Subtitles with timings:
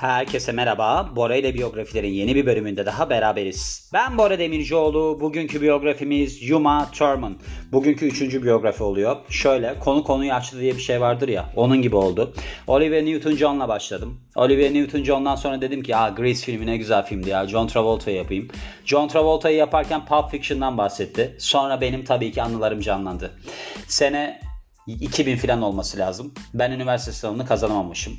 [0.00, 1.10] Herkese merhaba.
[1.16, 3.90] Bora ile biyografilerin yeni bir bölümünde daha beraberiz.
[3.92, 5.20] Ben Bora Demircioğlu.
[5.20, 7.36] Bugünkü biyografimiz Yuma Thurman.
[7.72, 9.16] Bugünkü üçüncü biyografi oluyor.
[9.30, 11.50] Şöyle konu konuyu açtı diye bir şey vardır ya.
[11.56, 12.34] Onun gibi oldu.
[12.66, 14.20] Olivia Newton-John'la başladım.
[14.36, 17.48] Olivia Newton-John'dan sonra dedim ki Aa, Grease filmi ne güzel filmdi ya.
[17.48, 18.48] John Travolta'yı yapayım.
[18.84, 21.36] John Travolta'yı yaparken Pulp Fiction'dan bahsetti.
[21.38, 23.30] Sonra benim tabii ki anılarım canlandı.
[23.86, 24.40] Sene
[24.86, 26.34] 2000 falan olması lazım.
[26.54, 28.16] Ben üniversite sınavını kazanamamışım.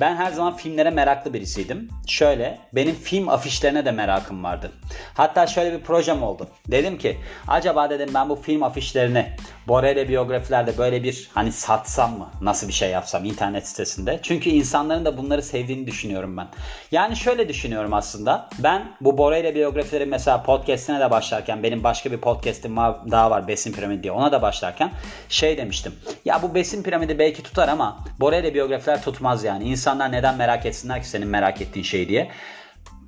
[0.00, 1.88] Ben her zaman filmlere meraklı birisiydim.
[2.06, 4.72] Şöyle benim film afişlerine de merakım vardı.
[5.14, 6.48] Hatta şöyle bir projem oldu.
[6.68, 9.26] Dedim ki acaba dedim ben bu film afişlerini
[9.68, 12.28] Borel'e biyografilerde böyle bir hani satsam mı?
[12.40, 14.20] Nasıl bir şey yapsam internet sitesinde?
[14.22, 16.46] Çünkü insanların da bunları sevdiğini düşünüyorum ben.
[16.92, 18.48] Yani şöyle düşünüyorum aslında.
[18.58, 23.72] Ben bu Borel'e biyografileri mesela podcastine de başlarken benim başka bir podcastim daha var Besin
[23.72, 24.90] Piramidi diye ona da başlarken
[25.28, 25.92] şey demiştim.
[26.24, 29.64] Ya bu Besin Piramidi belki tutar ama Borel'e biyografiler tutmaz yani.
[29.64, 32.30] İnsanlar neden merak etsinler ki senin merak ettiğin şey diye.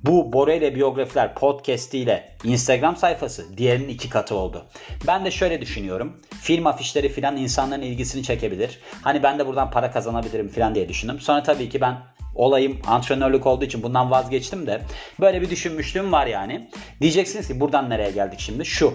[0.05, 4.65] Bu Bora ile biyografiler podcast ile Instagram sayfası diğerinin iki katı oldu.
[5.07, 6.21] Ben de şöyle düşünüyorum.
[6.41, 8.79] Film afişleri filan insanların ilgisini çekebilir.
[9.01, 11.19] Hani ben de buradan para kazanabilirim filan diye düşündüm.
[11.19, 11.97] Sonra tabii ki ben
[12.35, 14.81] olayım antrenörlük olduğu için bundan vazgeçtim de
[15.19, 16.69] böyle bir düşünmüşlüğüm var yani.
[17.01, 18.65] Diyeceksiniz ki buradan nereye geldik şimdi?
[18.65, 18.93] Şu.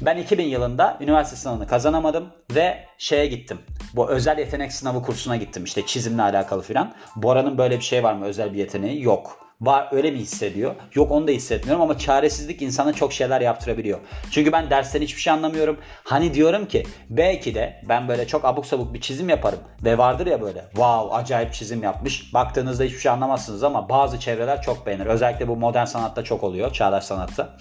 [0.00, 3.58] Ben 2000 yılında üniversite sınavını kazanamadım ve şeye gittim.
[3.94, 5.64] Bu özel yetenek sınavı kursuna gittim.
[5.64, 6.94] İşte çizimle alakalı filan.
[7.16, 8.24] Bora'nın böyle bir şey var mı?
[8.24, 10.74] Özel bir yeteneği yok var öyle mi hissediyor?
[10.94, 13.98] Yok onu da hissetmiyorum ama çaresizlik insana çok şeyler yaptırabiliyor.
[14.30, 15.78] Çünkü ben dersten hiçbir şey anlamıyorum.
[16.04, 19.58] Hani diyorum ki belki de ben böyle çok abuk sabuk bir çizim yaparım.
[19.84, 22.34] Ve vardır ya böyle wow acayip çizim yapmış.
[22.34, 25.06] Baktığınızda hiçbir şey anlamazsınız ama bazı çevreler çok beğenir.
[25.06, 26.72] Özellikle bu modern sanatta çok oluyor.
[26.72, 27.56] Çağdaş sanatta.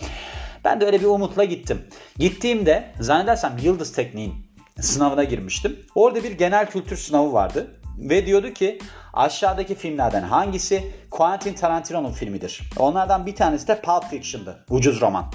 [0.66, 1.82] Ben de öyle bir umutla gittim.
[2.18, 4.34] Gittiğimde zannedersem Yıldız Tekniğin
[4.80, 5.80] sınavına girmiştim.
[5.96, 7.68] Orada bir genel kültür sınavı vardı.
[7.98, 8.80] Ve diyordu ki
[9.14, 12.62] aşağıdaki filmlerden hangisi Quentin Tarantino'nun filmidir?
[12.80, 14.66] Onlardan bir tanesi de Pulp Fiction'dı.
[14.70, 15.26] Ucuz roman.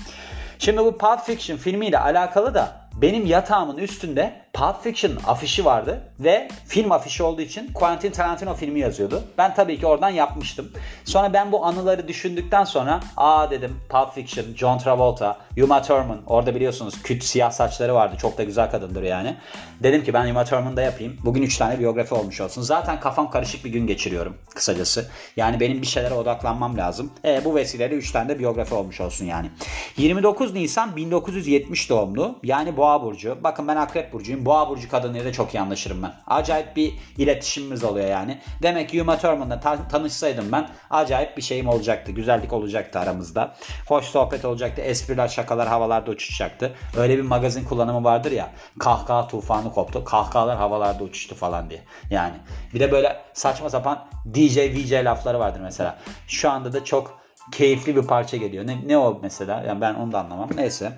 [0.59, 6.49] Şimdi bu Pulp Fiction filmiyle alakalı da benim yatağımın üstünde Pulp Fiction afişi vardı ve
[6.67, 9.23] film afişi olduğu için Quentin Tarantino filmi yazıyordu.
[9.39, 10.73] Ben tabii ki oradan yapmıştım.
[11.05, 16.55] Sonra ben bu anıları düşündükten sonra aa dedim Pulp Fiction, John Travolta, Uma Thurman orada
[16.55, 18.17] biliyorsunuz küt siyah saçları vardı.
[18.21, 19.37] Çok da güzel kadındır yani.
[19.83, 21.17] Dedim ki ben Uma Thurman'da yapayım.
[21.25, 22.63] Bugün 3 tane biyografi olmuş olsun.
[22.63, 25.09] Zaten kafam karışık bir gün geçiriyorum kısacası.
[25.37, 27.11] Yani benim bir şeylere odaklanmam lazım.
[27.25, 29.51] E, bu vesileyle 3 tane de biyografi olmuş olsun yani.
[29.97, 32.39] 29 Nisan 1970 doğumlu.
[32.43, 33.39] Yani Boğa Burcu.
[33.43, 34.48] Bakın ben Akrep Burcu'yum.
[34.49, 36.13] Boğa burcu kadınıyla çok iyi anlaşırım ben.
[36.27, 38.39] Acayip bir iletişimimiz oluyor yani.
[38.63, 42.13] Demek ki Uma Thurman'la ta- tanışsaydım ben acayip bir şeyim olacaktı.
[42.13, 43.55] Güzellik olacaktı aramızda.
[43.89, 44.83] Hoş sohbet olacaktı.
[44.83, 46.73] Espriler, şakalar havalarda uçuşacaktı.
[46.97, 48.51] Öyle bir magazin kullanımı vardır ya.
[48.79, 50.05] Kahkaha tufanı koptu.
[50.05, 51.81] Kahkahalar havalarda uçuştu falan diye.
[52.11, 52.35] Yani
[52.75, 55.99] bir de böyle saçma sapan DJ, VJ lafları vardır mesela.
[56.29, 57.19] Şu anda da çok
[57.53, 58.67] keyifli bir parça geliyor.
[58.67, 59.63] Ne, ne o mesela?
[59.67, 60.49] Yani ben onu da anlamam.
[60.57, 60.93] Neyse.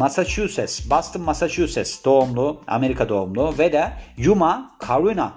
[0.00, 5.32] Massachusetts, Boston, Massachusetts doğumlu, Amerika doğumlu ve de Yuma Karuna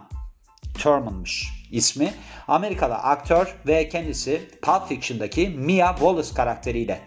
[0.80, 2.14] Thurman'mış ismi.
[2.48, 7.02] Amerikalı aktör ve kendisi Pulp Fiction'daki Mia Wallace karakteriyle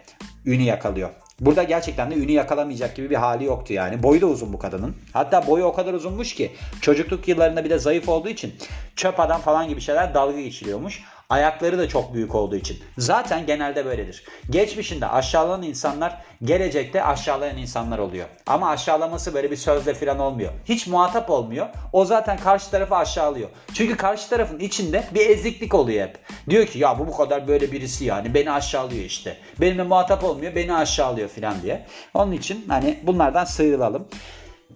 [0.47, 1.11] ünü yakalıyor.
[1.41, 4.03] Burada gerçekten de ünü yakalamayacak gibi bir hali yoktu yani.
[4.03, 4.97] Boyu da uzun bu kadının.
[5.13, 8.55] Hatta boyu o kadar uzunmuş ki çocukluk yıllarında bir de zayıf olduğu için
[8.97, 11.05] çöp adam falan gibi şeyler dalga geçiliyormuş.
[11.31, 12.79] Ayakları da çok büyük olduğu için.
[12.99, 14.25] Zaten genelde böyledir.
[14.51, 18.27] Geçmişinde aşağılanan insanlar gelecekte aşağılayan insanlar oluyor.
[18.47, 20.53] Ama aşağılaması böyle bir sözle falan olmuyor.
[20.65, 21.67] Hiç muhatap olmuyor.
[21.93, 23.49] O zaten karşı tarafı aşağılıyor.
[23.75, 26.19] Çünkü karşı tarafın içinde bir eziklik oluyor hep.
[26.51, 29.37] Diyor ki ya bu bu kadar böyle birisi yani beni aşağılıyor işte.
[29.61, 31.87] Benimle muhatap olmuyor beni aşağılıyor falan diye.
[32.15, 34.09] Onun için hani bunlardan sıyrılalım.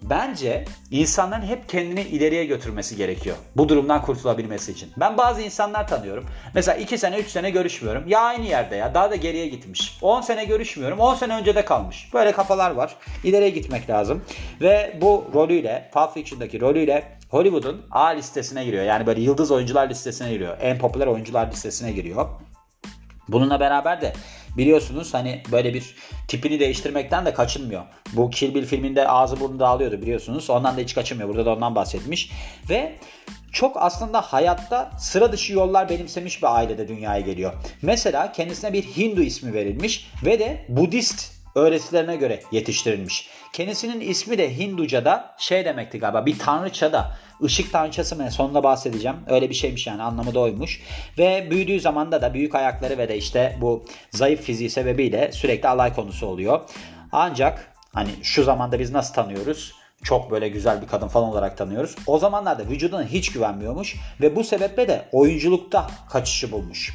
[0.02, 3.36] Bence insanların hep kendini ileriye götürmesi gerekiyor.
[3.56, 4.90] Bu durumdan kurtulabilmesi için.
[4.96, 6.26] Ben bazı insanlar tanıyorum.
[6.54, 8.04] Mesela 2 sene 3 sene görüşmüyorum.
[8.06, 9.98] Ya aynı yerde ya daha da geriye gitmiş.
[10.02, 12.10] 10 sene görüşmüyorum 10 sene önce de kalmış.
[12.14, 12.96] Böyle kafalar var.
[13.24, 14.24] İleriye gitmek lazım.
[14.60, 18.84] Ve bu rolüyle Pulp Fiction'daki rolüyle Hollywood'un A listesine giriyor.
[18.84, 20.56] Yani böyle yıldız oyuncular listesine giriyor.
[20.60, 22.28] En popüler oyuncular listesine giriyor.
[23.28, 24.12] Bununla beraber de
[24.56, 25.94] biliyorsunuz hani böyle bir
[26.28, 27.82] tipini değiştirmekten de kaçınmıyor.
[28.12, 30.50] Bu Kill Bill filminde ağzı burnu dağılıyordu biliyorsunuz.
[30.50, 31.28] Ondan da hiç kaçınmıyor.
[31.28, 32.30] Burada da ondan bahsetmiş.
[32.70, 32.96] Ve
[33.52, 37.52] çok aslında hayatta sıra dışı yollar benimsemiş bir ailede dünyaya geliyor.
[37.82, 43.28] Mesela kendisine bir Hindu ismi verilmiş ve de Budist öğretilerine göre yetiştirilmiş.
[43.52, 49.16] Kendisinin ismi de Hinduca'da şey demekti galiba bir tanrıça da ışık tanrıçası mı sonunda bahsedeceğim.
[49.26, 50.82] Öyle bir şeymiş yani anlamı da oymuş.
[51.18, 55.94] Ve büyüdüğü zamanda da büyük ayakları ve de işte bu zayıf fiziği sebebiyle sürekli alay
[55.94, 56.60] konusu oluyor.
[57.12, 59.80] Ancak hani şu zamanda biz nasıl tanıyoruz?
[60.02, 61.96] çok böyle güzel bir kadın falan olarak tanıyoruz.
[62.06, 66.92] O zamanlarda vücuduna hiç güvenmiyormuş ve bu sebeple de oyunculukta kaçışı bulmuş.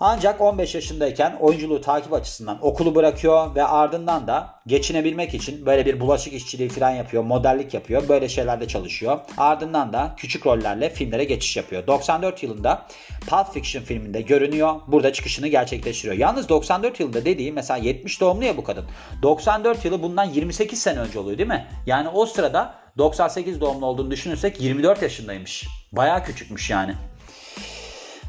[0.00, 6.00] Ancak 15 yaşındayken oyunculuğu takip açısından okulu bırakıyor ve ardından da geçinebilmek için böyle bir
[6.00, 9.18] bulaşık işçiliği falan yapıyor, modellik yapıyor, böyle şeylerde çalışıyor.
[9.36, 11.86] Ardından da küçük rollerle filmlere geçiş yapıyor.
[11.86, 12.86] 94 yılında
[13.26, 14.74] Pulp Fiction filminde görünüyor.
[14.86, 16.18] Burada çıkışını gerçekleştiriyor.
[16.18, 18.84] Yalnız 94 yılında dediği mesela 70 doğumlu ya bu kadın.
[19.22, 21.66] 94 yılı bundan 28 sene önce oluyor değil mi?
[21.86, 25.66] Yani o sırada 98 doğumlu olduğunu düşünürsek 24 yaşındaymış.
[25.92, 26.94] Baya küçükmüş yani.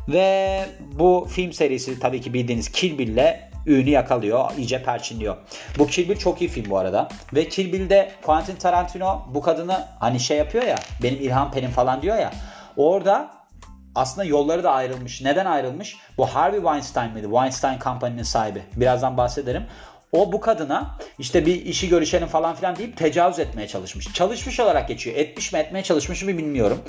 [0.09, 0.65] Ve
[0.99, 4.51] bu film serisi tabii ki bildiğiniz Kill Bill'le ünü yakalıyor.
[4.57, 5.37] iyice perçinliyor.
[5.79, 7.09] Bu Kill Bill çok iyi film bu arada.
[7.33, 12.01] Ve Kill Bill'de Quentin Tarantino bu kadını hani şey yapıyor ya benim İlham Penim falan
[12.01, 12.31] diyor ya.
[12.77, 13.31] Orada
[13.95, 15.21] aslında yolları da ayrılmış.
[15.21, 15.97] Neden ayrılmış?
[16.17, 17.25] Bu Harvey Weinstein miydi?
[17.25, 18.63] Weinstein Company'nin sahibi.
[18.75, 19.65] Birazdan bahsederim.
[20.11, 24.13] O bu kadına işte bir işi görüşelim falan filan deyip tecavüz etmeye çalışmış.
[24.13, 25.15] Çalışmış olarak geçiyor.
[25.15, 26.81] Etmiş mi etmeye çalışmış mı bilmiyorum.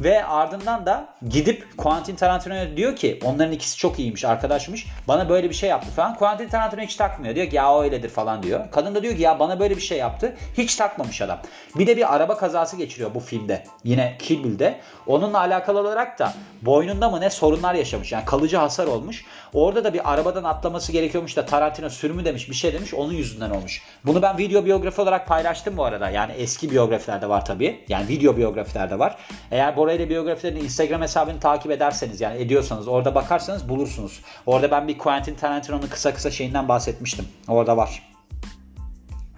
[0.00, 4.86] Ve ardından da gidip Quentin Tarantino'ya diyor ki onların ikisi çok iyiymiş arkadaşmış.
[5.08, 6.14] Bana böyle bir şey yaptı falan.
[6.14, 7.34] Quentin Tarantino hiç takmıyor.
[7.34, 8.70] Diyor ki ya o öyledir falan diyor.
[8.72, 10.36] Kadın da diyor ki ya bana böyle bir şey yaptı.
[10.58, 11.38] Hiç takmamış adam.
[11.78, 13.64] Bir de bir araba kazası geçiriyor bu filmde.
[13.84, 14.80] Yine Kill Bill'de.
[15.06, 18.12] Onunla alakalı olarak da boynunda mı ne sorunlar yaşamış.
[18.12, 19.24] Yani kalıcı hasar olmuş.
[19.54, 22.94] Orada da bir arabadan atlaması gerekiyormuş da Tarantino sürümü demiş bir şey demiş.
[22.94, 23.82] Onun yüzünden olmuş.
[24.04, 26.10] Bunu ben video biyografi olarak paylaştım bu arada.
[26.10, 27.84] Yani eski biyografilerde var tabii.
[27.88, 29.16] Yani video biyografilerde var.
[29.50, 34.20] Eğer Bora ile biyografilerin Instagram hesabını takip ederseniz yani ediyorsanız orada bakarsanız bulursunuz.
[34.46, 37.24] Orada ben bir Quentin Tarantino'nun kısa kısa şeyinden bahsetmiştim.
[37.48, 38.02] Orada var.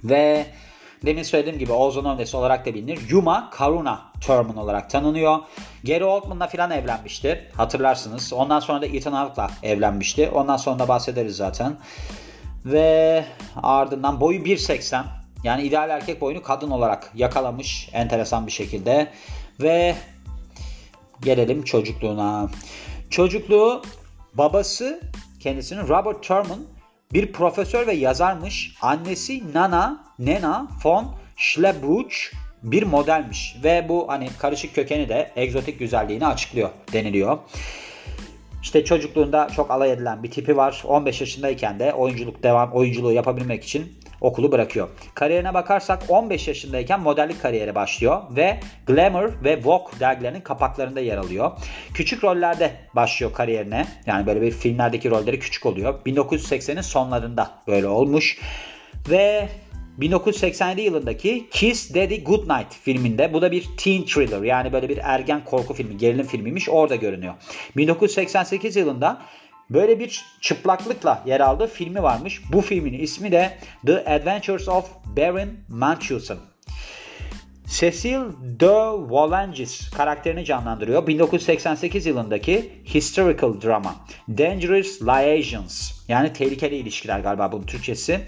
[0.05, 0.47] Ve
[1.07, 3.01] demin söylediğim gibi Ozone Owlesi olarak da bilinir.
[3.09, 5.39] Yuma Karuna Thurman olarak tanınıyor.
[5.85, 7.51] Gary Oldman'la filan evlenmişti.
[7.57, 8.33] Hatırlarsınız.
[8.33, 10.31] Ondan sonra da Ethan Hawke'la evlenmişti.
[10.35, 11.77] Ondan sonra da bahsederiz zaten.
[12.65, 13.25] Ve
[13.63, 15.05] ardından boyu 1.80.
[15.45, 19.09] Yani ideal erkek boyunu kadın olarak yakalamış enteresan bir şekilde.
[19.61, 19.95] Ve
[21.23, 22.51] gelelim çocukluğuna.
[23.11, 23.83] Çocukluğu
[24.35, 25.01] babası
[25.41, 26.61] kendisinin Robert Thurman
[27.13, 28.77] bir profesör ve yazarmış.
[28.83, 31.07] Annesi Nana Nena von
[31.37, 32.15] Schlebruch
[32.63, 37.39] bir modelmiş ve bu hani karışık kökeni de egzotik güzelliğini açıklıyor deniliyor.
[38.63, 40.83] İşte çocukluğunda çok alay edilen bir tipi var.
[40.87, 43.93] 15 yaşındayken de oyunculuk devam oyunculuğu yapabilmek için
[44.25, 44.89] okulu bırakıyor.
[45.15, 51.53] Kariyerine bakarsak 15 yaşındayken modellik kariyeri başlıyor ve Glamour ve Vogue dergilerinin kapaklarında yer alıyor.
[51.95, 53.87] Küçük rollerde başlıyor kariyerine.
[54.07, 56.01] Yani böyle bir filmlerdeki rolleri küçük oluyor.
[56.07, 58.39] 1980'in sonlarında böyle olmuş.
[59.11, 59.49] Ve
[59.99, 65.45] 1987 yılındaki Kiss Daddy Goodnight filminde bu da bir teen thriller yani böyle bir ergen
[65.45, 67.35] korku filmi gerilim filmiymiş orada görünüyor.
[67.77, 69.23] 1988 yılında
[69.71, 72.43] böyle bir çıplaklıkla yer aldığı filmi varmış.
[72.53, 76.39] Bu filmin ismi de The Adventures of Baron Munchausen.
[77.67, 78.21] Cecil
[78.61, 78.75] de
[79.11, 81.07] Volanges karakterini canlandırıyor.
[81.07, 83.95] 1988 yılındaki historical drama
[84.29, 88.21] Dangerous Liaisons yani tehlikeli ilişkiler galiba bunun Türkçesi.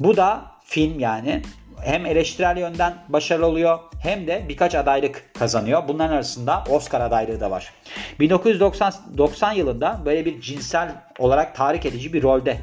[0.00, 1.42] Bu da film yani
[1.84, 5.82] hem eleştirel yönden başarılı oluyor hem de birkaç adaylık kazanıyor.
[5.88, 7.72] Bunların arasında Oscar adaylığı da var.
[8.20, 12.58] 1990 yılında böyle bir cinsel olarak tahrik edici bir rolde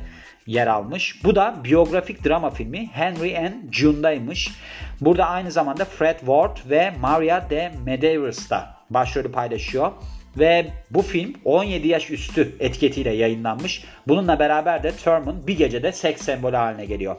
[0.45, 1.23] yer almış.
[1.23, 4.51] Bu da biyografik drama filmi Henry and June'daymış.
[5.01, 9.91] Burada aynı zamanda Fred Ward ve Maria de Medeiros da başrolü paylaşıyor.
[10.37, 13.83] Ve bu film 17 yaş üstü etiketiyle yayınlanmış.
[14.07, 17.15] Bununla beraber de Thurman bir gecede seks sembolü haline geliyor.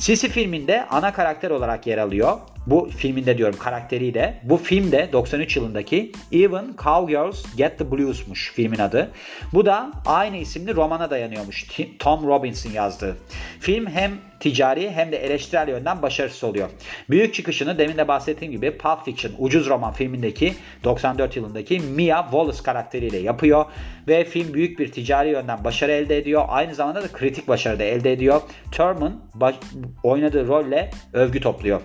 [0.00, 2.38] Sisi filminde ana karakter olarak yer alıyor.
[2.66, 4.40] Bu filminde diyorum karakteriyle.
[4.42, 9.10] Bu filmde 93 yılındaki Even Cowgirls Get the Blues'muş filmin adı.
[9.52, 11.66] Bu da aynı isimli romana dayanıyormuş.
[11.98, 13.16] Tom Robbins'in yazdığı.
[13.60, 16.70] Film hem ticari hem de eleştirel yönden başarısız oluyor.
[17.10, 20.54] Büyük çıkışını demin de bahsettiğim gibi Pulp Fiction ucuz roman filmindeki
[20.84, 23.64] 94 yılındaki Mia Wallace karakteriyle yapıyor
[24.08, 26.44] ve film büyük bir ticari yönden başarı elde ediyor.
[26.48, 28.40] Aynı zamanda da kritik başarı da elde ediyor.
[28.72, 29.54] Thurman baş,
[30.02, 31.80] oynadığı rolle övgü topluyor.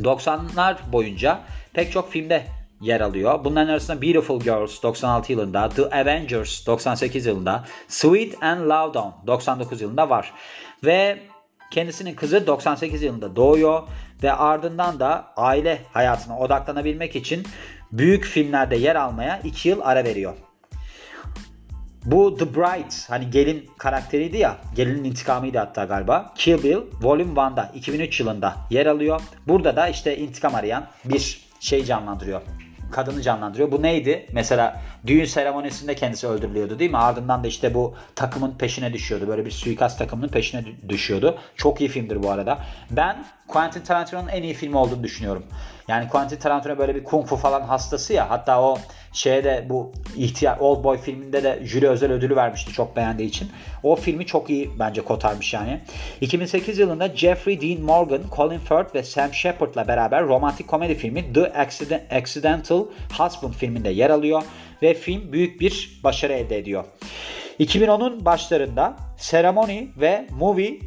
[0.00, 1.40] 90'lar boyunca
[1.72, 2.46] pek çok filmde
[2.80, 3.44] yer alıyor.
[3.44, 9.80] Bunların arasında Beautiful Girls 96 yılında, The Avengers 98 yılında, Sweet and Loud On 99
[9.80, 10.32] yılında var.
[10.84, 11.18] Ve
[11.70, 13.82] kendisinin kızı 98 yılında doğuyor
[14.22, 17.46] ve ardından da aile hayatına odaklanabilmek için
[17.92, 20.34] büyük filmlerde yer almaya 2 yıl ara veriyor.
[22.06, 26.32] Bu The Bride hani gelin karakteriydi ya gelinin intikamıydı hatta galiba.
[26.34, 29.20] Kill Bill Volume 1'da 2003 yılında yer alıyor.
[29.48, 32.40] Burada da işte intikam arayan bir şey canlandırıyor.
[32.90, 33.72] kadını canlandırıyor.
[33.72, 34.26] Bu neydi?
[34.32, 36.98] Mesela düğün seremonisinde kendisi öldürülüyordu değil mi?
[36.98, 39.28] Ardından da işte bu takımın peşine düşüyordu.
[39.28, 41.38] Böyle bir suikast takımının peşine düşüyordu.
[41.56, 42.58] Çok iyi filmdir bu arada.
[42.90, 45.46] Ben Quentin Tarantino'nun en iyi filmi olduğunu düşünüyorum.
[45.88, 48.30] Yani Quentin Tarantino böyle bir kung fu falan hastası ya.
[48.30, 48.78] Hatta o
[49.16, 53.48] şeyde bu ihtiyar Old Boy filminde de jüri özel ödülü vermişti çok beğendiği için.
[53.82, 55.80] O filmi çok iyi bence kotarmış yani.
[56.20, 61.52] 2008 yılında Jeffrey Dean Morgan, Colin Firth ve Sam Shepard'la beraber romantik komedi filmi The
[62.10, 62.84] Accidental
[63.18, 64.42] Husband filminde yer alıyor
[64.82, 66.84] ve film büyük bir başarı elde ediyor.
[67.60, 70.78] 2010'un başlarında Ceremony ve Movie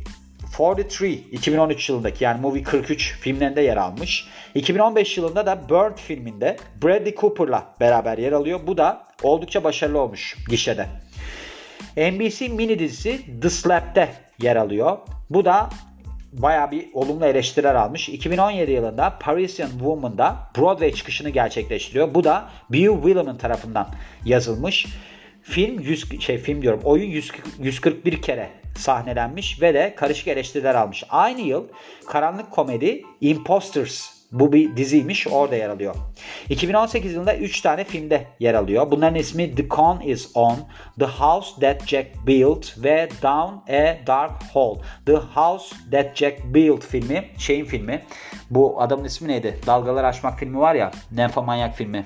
[0.59, 1.01] 43
[1.31, 4.27] 2013 yılındaki yani Movie 43 filmlerinde yer almış.
[4.55, 8.59] 2015 yılında da Bird filminde Bradley Cooper'la beraber yer alıyor.
[8.67, 10.87] Bu da oldukça başarılı olmuş gişede.
[11.97, 14.09] NBC mini dizisi The Slap'te
[14.41, 14.97] yer alıyor.
[15.29, 15.69] Bu da
[16.33, 18.09] baya bir olumlu eleştiriler almış.
[18.09, 22.13] 2017 yılında Parisian Woman'da Broadway çıkışını gerçekleştiriyor.
[22.13, 23.87] Bu da Beau Willimon tarafından
[24.25, 24.85] yazılmış.
[25.49, 26.81] Film 100 şey film diyorum.
[26.83, 31.03] Oyun 100, 141 kere sahnelenmiş ve de karışık eleştiriler almış.
[31.09, 31.67] Aynı yıl
[32.07, 35.27] karanlık komedi Imposters bu bir diziymiş.
[35.27, 35.95] Orada yer alıyor.
[36.49, 38.91] 2018 yılında 3 tane filmde yer alıyor.
[38.91, 40.57] Bunların ismi The Con Is On,
[40.99, 44.81] The House That Jack Built ve Down a Dark Hole.
[45.05, 48.03] The House That Jack Built filmi, şeyin filmi.
[48.49, 49.59] Bu adamın ismi neydi?
[49.67, 50.91] Dalgalar Aşmak filmi var ya.
[51.11, 52.05] Nymphomaniac filmi.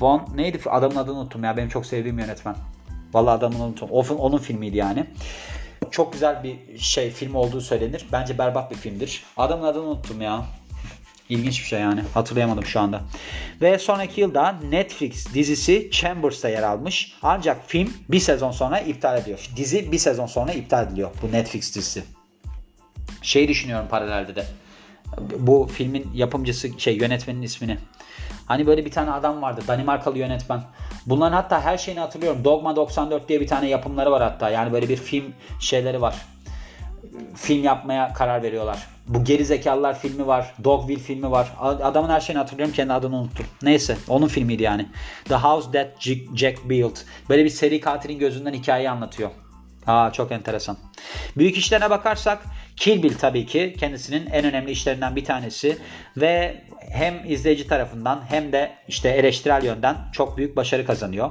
[0.00, 0.58] Von neydi?
[0.66, 1.56] Adamın adını unuttum ya.
[1.56, 2.56] Benim çok sevdiğim yönetmen.
[3.16, 3.88] Vallahi adamını unuttum.
[3.92, 5.06] O, onun filmiydi yani.
[5.90, 8.06] Çok güzel bir şey film olduğu söylenir.
[8.12, 9.22] Bence berbat bir filmdir.
[9.36, 10.44] Adamın adını unuttum ya.
[11.28, 12.02] İlginç bir şey yani.
[12.14, 13.00] Hatırlayamadım şu anda.
[13.60, 17.12] Ve sonraki yılda Netflix dizisi Chambers'ta yer almış.
[17.22, 19.50] Ancak film bir sezon sonra iptal ediliyor.
[19.56, 21.10] Dizi bir sezon sonra iptal ediliyor.
[21.22, 22.04] Bu Netflix dizisi.
[23.22, 24.46] Şey düşünüyorum paralelde de.
[25.38, 27.78] Bu filmin yapımcısı şey yönetmenin ismini.
[28.46, 29.60] Hani böyle bir tane adam vardı.
[29.68, 30.62] Danimarkalı yönetmen.
[31.06, 32.44] Bunların hatta her şeyini hatırlıyorum.
[32.44, 34.50] Dogma 94 diye bir tane yapımları var hatta.
[34.50, 35.24] Yani böyle bir film
[35.60, 36.16] şeyleri var.
[37.34, 38.86] Film yapmaya karar veriyorlar.
[39.08, 40.54] Bu Geri Zekalılar filmi var.
[40.64, 41.52] Dogville filmi var.
[41.60, 42.74] Adamın her şeyini hatırlıyorum.
[42.74, 43.46] Kendi adını unuttum.
[43.62, 43.96] Neyse.
[44.08, 44.86] Onun filmiydi yani.
[45.24, 46.02] The House That
[46.34, 46.98] Jack Built.
[47.28, 49.30] Böyle bir seri katilin gözünden hikayeyi anlatıyor.
[49.86, 50.76] Aa çok enteresan.
[51.36, 52.42] Büyük işlerine bakarsak
[52.76, 55.78] Kill Bill tabii ki kendisinin en önemli işlerinden bir tanesi
[56.16, 61.30] ve hem izleyici tarafından hem de işte eleştirel yönden çok büyük başarı kazanıyor.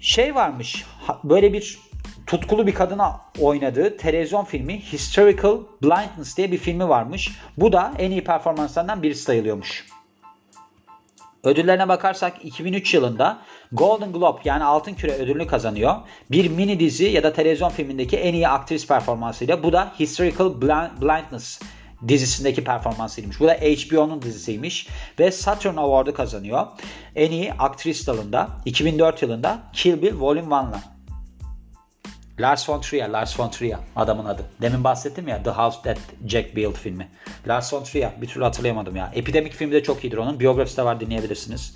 [0.00, 0.84] Şey varmış
[1.24, 1.78] böyle bir
[2.26, 7.30] tutkulu bir kadına oynadığı televizyon filmi Historical Blindness diye bir filmi varmış.
[7.56, 9.86] Bu da en iyi performanslarından birisi sayılıyormuş.
[11.44, 13.42] Ödüllerine bakarsak 2003 yılında
[13.72, 15.96] Golden Globe yani Altın Küre ödülünü kazanıyor.
[16.30, 19.62] Bir mini dizi ya da televizyon filmindeki en iyi aktris performansıyla.
[19.62, 20.60] Bu da Historical
[21.00, 21.60] Blindness
[22.08, 23.40] dizisindeki performansıymış.
[23.40, 26.66] Bu da HBO'nun dizisiymiş ve Saturn Award'ı kazanıyor.
[27.16, 30.97] En iyi aktris dalında 2004 yılında Kill Bill Volume 1'la.
[32.40, 34.42] Lars von Trier, Lars von Trier adamın adı.
[34.60, 37.08] Demin bahsettim ya The House That Jack Built filmi.
[37.48, 39.12] Lars von Trier bir türlü hatırlayamadım ya.
[39.14, 40.40] Epidemik filmi de çok iyidir onun.
[40.40, 41.74] Biyografisi de var dinleyebilirsiniz.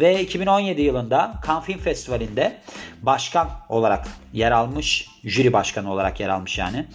[0.00, 2.60] Ve 2017 yılında Cannes Film Festivali'nde
[3.02, 5.08] başkan olarak yer almış.
[5.24, 6.86] Jüri başkanı olarak yer almış yani.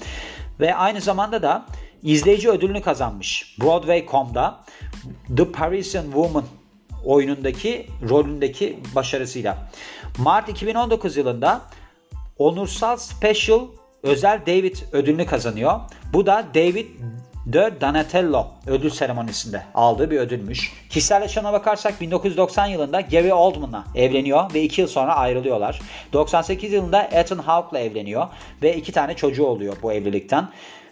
[0.60, 1.66] Ve aynı zamanda da
[2.04, 3.58] izleyici ödülünü kazanmış.
[3.62, 4.60] Broadway.com'da
[5.38, 6.46] The Parisian Woman
[7.06, 9.58] oyunundaki rolündeki başarısıyla.
[10.18, 11.62] Mart 2019 yılında
[12.40, 13.60] onursal special
[14.04, 15.80] özel David ödülünü kazanıyor.
[16.14, 16.88] Bu da David
[17.46, 20.74] de Donatello ödül seremonisinde aldığı bir ödülmüş.
[20.90, 25.82] Kişisel yaşamına bakarsak 1990 yılında Gary Oldman'la evleniyor ve 2 yıl sonra ayrılıyorlar.
[26.14, 28.28] 98 yılında Ethan Hawke'la evleniyor
[28.62, 30.50] ve 2 tane çocuğu oluyor bu evlilikten.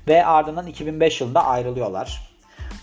[0.07, 2.26] Ve ardından 2005 yılında ayrılıyorlar.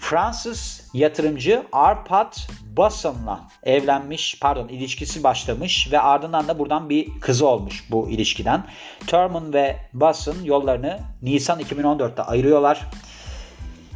[0.01, 2.37] Fransız yatırımcı Arpad
[2.77, 8.65] Basson'la evlenmiş, pardon ilişkisi başlamış ve ardından da buradan bir kızı olmuş bu ilişkiden.
[9.07, 12.87] Thurman ve Basson yollarını Nisan 2014'te ayırıyorlar.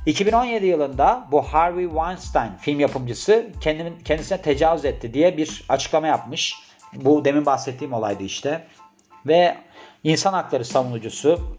[0.07, 3.47] 2017 yılında bu Harvey Weinstein film yapımcısı
[4.05, 6.55] kendisine tecavüz etti diye bir açıklama yapmış.
[6.95, 8.67] Bu demin bahsettiğim olaydı işte.
[9.27, 9.57] Ve
[10.05, 11.59] insan hakları savunucusu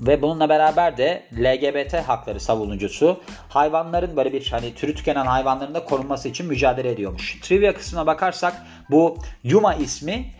[0.00, 5.84] ve bununla beraber de LGBT hakları savunucusu hayvanların böyle bir hani türü tükenen hayvanların da
[5.84, 7.40] korunması için mücadele ediyormuş.
[7.42, 10.30] Trivia kısmına bakarsak bu Yuma ismi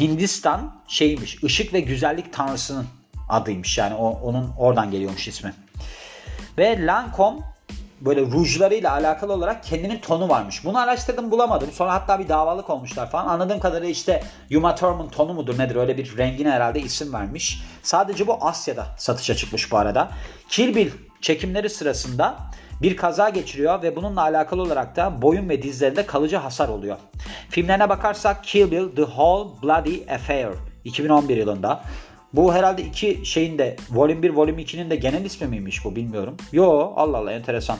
[0.00, 2.86] Hindistan şeymiş ışık ve güzellik tanrısının
[3.28, 5.54] adıymış yani o, onun oradan geliyormuş ismi.
[6.58, 7.38] Ve Lancome
[8.00, 10.64] böyle rujlarıyla alakalı olarak kendinin tonu varmış.
[10.64, 11.70] Bunu araştırdım bulamadım.
[11.72, 13.26] Sonra hatta bir davalık olmuşlar falan.
[13.26, 14.22] Anladığım kadarıyla işte
[14.56, 17.62] Uma Thurman tonu mudur nedir öyle bir rengine herhalde isim vermiş.
[17.82, 20.10] Sadece bu Asya'da satışa çıkmış bu arada.
[20.48, 20.90] Kill Bill
[21.20, 22.36] çekimleri sırasında
[22.82, 26.96] bir kaza geçiriyor ve bununla alakalı olarak da boyun ve dizlerinde kalıcı hasar oluyor.
[27.50, 30.48] Filmlerine bakarsak Kill Bill The Whole Bloody Affair
[30.84, 31.82] 2011 yılında.
[32.32, 36.36] Bu herhalde iki şeyin de Volume 1, Volume 2'nin de genel ismi miymiş bu bilmiyorum.
[36.52, 37.78] Yo Allah Allah enteresan.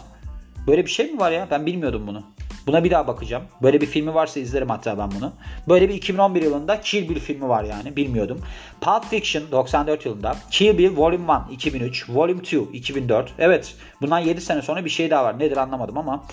[0.67, 1.49] Böyle bir şey mi var ya?
[1.51, 2.23] Ben bilmiyordum bunu.
[2.67, 3.43] Buna bir daha bakacağım.
[3.63, 5.33] Böyle bir filmi varsa izlerim hatta ben bunu.
[5.69, 8.41] Böyle bir 2011 yılında Kill Bill filmi var yani bilmiyordum.
[8.81, 10.37] Pulp Fiction 94 yılında.
[10.51, 12.11] Kill Bill Volume 1 2003.
[12.11, 13.33] Volume 2 2004.
[13.39, 15.39] Evet bundan 7 sene sonra bir şey daha var.
[15.39, 16.25] Nedir anlamadım ama.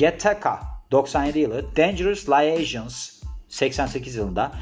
[0.00, 1.76] Gattaca 97 yılı.
[1.76, 4.52] Dangerous Liaisons 88 yılında.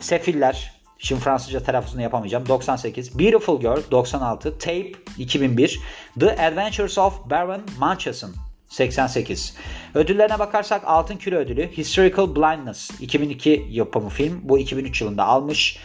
[0.00, 2.48] Sefiller Şimdi Fransızca telaffuzunu yapamayacağım.
[2.48, 3.18] 98.
[3.18, 4.58] Beautiful Girl 96.
[4.58, 5.80] Tape 2001.
[6.20, 8.30] The Adventures of Baron Munchausen
[8.68, 9.56] 88.
[9.94, 14.40] Ödüllerine bakarsak Altın Küre Ödülü Historical Blindness 2002 yapımı film.
[14.42, 15.78] Bu 2003 yılında almış.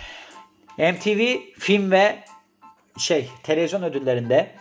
[0.78, 2.24] MTV film ve
[2.98, 4.52] şey televizyon ödüllerinde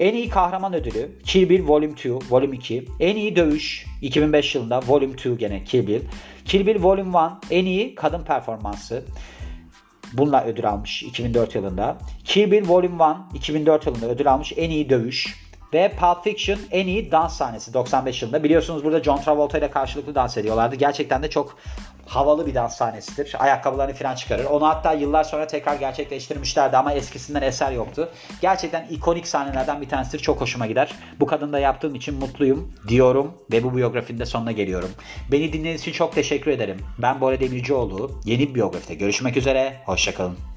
[0.00, 2.84] en iyi kahraman ödülü Kill Bill Volume 2, Volume 2.
[3.00, 6.00] En iyi dövüş 2005 yılında Volume 2 gene Kill Bill.
[6.44, 7.18] Kill Bill Volume
[7.50, 9.04] 1 en iyi kadın performansı.
[10.12, 11.98] Bununla ödül almış 2004 yılında.
[12.24, 15.46] Kill Bill Volume 1 2004 yılında ödül almış en iyi dövüş.
[15.74, 18.44] Ve Pulp Fiction en iyi dans sahnesi 95 yılında.
[18.44, 20.76] Biliyorsunuz burada John Travolta ile karşılıklı dans ediyorlardı.
[20.76, 21.56] Gerçekten de çok
[22.06, 23.36] havalı bir dans sahnesidir.
[23.38, 24.44] Ayakkabılarını falan çıkarır.
[24.44, 28.08] Onu hatta yıllar sonra tekrar gerçekleştirmişlerdi ama eskisinden eser yoktu.
[28.40, 30.18] Gerçekten ikonik sahnelerden bir tanesidir.
[30.18, 30.94] Çok hoşuma gider.
[31.20, 34.90] Bu kadını da yaptığım için mutluyum diyorum ve bu biyografinin de sonuna geliyorum.
[35.32, 36.78] Beni dinlediğiniz için çok teşekkür ederim.
[36.98, 38.20] Ben Bora Demircioğlu.
[38.24, 39.76] Yeni bir biyografide görüşmek üzere.
[39.86, 40.55] Hoşçakalın.